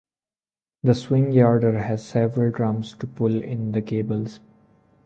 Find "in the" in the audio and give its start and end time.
3.35-3.83